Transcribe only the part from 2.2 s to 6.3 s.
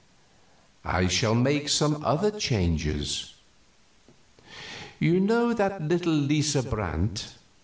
changes. You know that little